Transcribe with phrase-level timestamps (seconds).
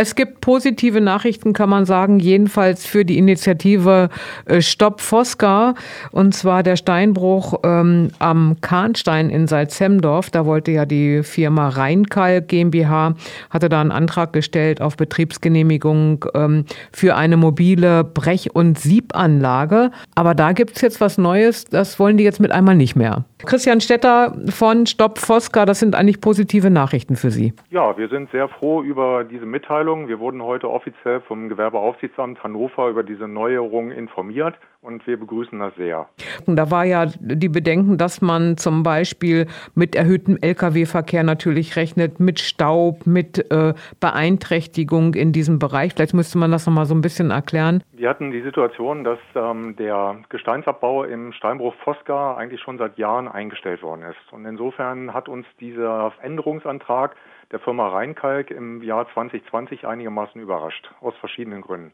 [0.00, 4.10] Es gibt positive Nachrichten, kann man sagen, jedenfalls für die Initiative
[4.44, 5.74] äh, Stopp Fosca.
[6.12, 10.30] Und zwar der Steinbruch ähm, am Kahnstein in Salzhemdorf.
[10.30, 13.16] Da wollte ja die Firma Rheinkalk GmbH,
[13.50, 19.90] hatte da einen Antrag gestellt auf Betriebsgenehmigung ähm, für eine mobile Brech- und Siebanlage.
[20.14, 23.24] Aber da gibt es jetzt was Neues, das wollen die jetzt mit einmal nicht mehr.
[23.46, 27.52] Christian Stetter von Stopp Fosca, das sind eigentlich positive Nachrichten für Sie.
[27.70, 30.08] Ja, wir sind sehr froh über diese Mitteilung.
[30.08, 35.74] Wir wurden heute offiziell vom Gewerbeaufsichtsamt Hannover über diese Neuerung informiert und wir begrüßen das
[35.76, 36.08] sehr.
[36.46, 42.40] Da war ja die Bedenken, dass man zum Beispiel mit erhöhtem Lkw-Verkehr natürlich rechnet, mit
[42.40, 45.94] Staub, mit äh, Beeinträchtigung in diesem Bereich.
[45.94, 47.82] Vielleicht müsste man das noch mal so ein bisschen erklären.
[47.98, 53.26] Wir hatten die Situation, dass ähm, der Gesteinsabbau im Steinbruch Fosca eigentlich schon seit Jahren
[53.26, 54.32] eingestellt worden ist.
[54.32, 57.16] Und insofern hat uns dieser Änderungsantrag
[57.50, 61.92] der Firma Rheinkalk im Jahr 2020 einigermaßen überrascht, aus verschiedenen Gründen.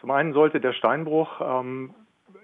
[0.00, 1.94] Zum einen sollte der Steinbruch ähm,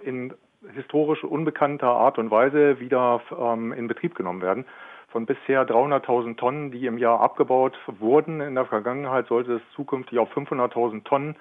[0.05, 0.33] in
[0.73, 4.65] historisch unbekannter Art und Weise wieder ähm, in Betrieb genommen werden.
[5.09, 10.21] Von bisher 300.000 Tonnen, die im Jahr abgebaut wurden, in der Vergangenheit sollte es zukünftig
[10.21, 11.35] auf 500.000 Tonnen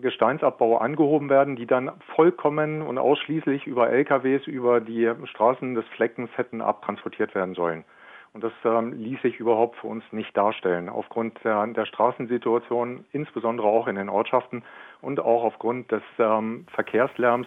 [0.00, 6.30] Gesteinsabbau angehoben werden, die dann vollkommen und ausschließlich über LKWs über die Straßen des Fleckens
[6.36, 7.84] hätten abtransportiert werden sollen.
[8.32, 10.90] Und das ähm, ließ sich überhaupt für uns nicht darstellen.
[10.90, 14.62] Aufgrund der, der, Straßensituation, insbesondere auch in den Ortschaften
[15.00, 17.46] und auch aufgrund des ähm, Verkehrslärms,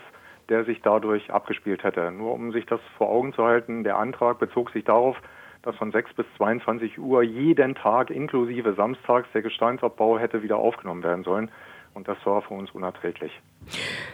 [0.50, 2.12] der sich dadurch abgespielt hätte.
[2.12, 5.16] Nur um sich das vor Augen zu halten, der Antrag bezog sich darauf,
[5.62, 11.04] dass von 6 bis 22 Uhr jeden Tag inklusive Samstags der Gesteinsabbau hätte wieder aufgenommen
[11.04, 11.52] werden sollen.
[12.00, 13.30] Und das war für uns unerträglich.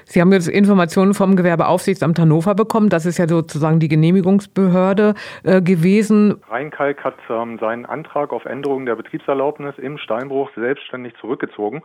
[0.05, 2.89] Sie haben jetzt Informationen vom Gewerbeaufsichtsamt Hannover bekommen.
[2.89, 6.41] Das ist ja sozusagen die Genehmigungsbehörde äh, gewesen.
[6.49, 11.83] Rheinkalk hat ähm, seinen Antrag auf Änderung der Betriebserlaubnis im Steinbruch selbstständig zurückgezogen.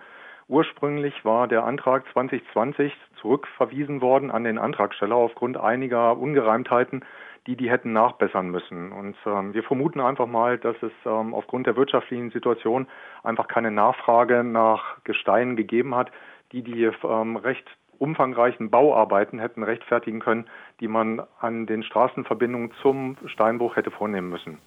[0.50, 7.04] Ursprünglich war der Antrag 2020 zurückverwiesen worden an den Antragsteller aufgrund einiger Ungereimtheiten,
[7.46, 8.90] die die hätten nachbessern müssen.
[8.90, 12.88] Und ähm, wir vermuten einfach mal, dass es ähm, aufgrund der wirtschaftlichen Situation
[13.22, 16.10] einfach keine Nachfrage nach Gesteinen gegeben hat,
[16.50, 17.68] die die ähm, recht
[17.98, 20.46] umfangreichen Bauarbeiten hätten rechtfertigen können,
[20.80, 24.58] die man an den Straßenverbindungen zum Steinbruch hätte vornehmen müssen.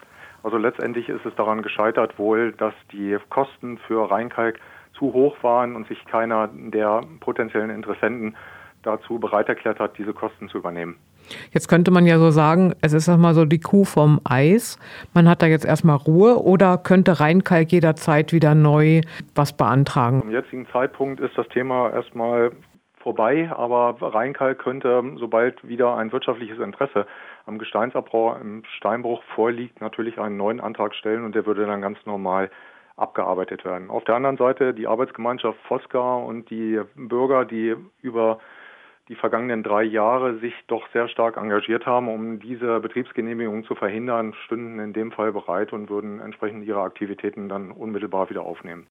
[0.44, 4.60] Also letztendlich ist es daran gescheitert wohl, dass die Kosten für Rheinkalk
[4.98, 8.36] zu hoch waren und sich keiner der potenziellen Interessenten
[8.84, 10.98] dazu bereit erklärt hat, diese Kosten zu übernehmen.
[11.52, 14.78] Jetzt könnte man ja so sagen, es ist erstmal so die Kuh vom Eis.
[15.14, 19.02] Man hat da jetzt erstmal Ruhe oder könnte Rheinkalk jederzeit wieder neu
[19.34, 20.22] was beantragen?
[20.22, 22.52] Zum jetzigen Zeitpunkt ist das Thema erstmal
[23.04, 27.06] vorbei, aber Rheinkalk könnte, sobald wieder ein wirtschaftliches Interesse
[27.46, 31.98] am Gesteinsabbau im Steinbruch vorliegt, natürlich einen neuen Antrag stellen und der würde dann ganz
[32.06, 32.50] normal
[32.96, 33.90] abgearbeitet werden.
[33.90, 38.40] Auf der anderen Seite die Arbeitsgemeinschaft Fosca und die Bürger, die über
[39.10, 44.34] die vergangenen drei Jahre sich doch sehr stark engagiert haben, um diese Betriebsgenehmigung zu verhindern,
[44.46, 48.82] stünden in dem Fall bereit und würden entsprechend ihre Aktivitäten dann unmittelbar wieder aufnehmen.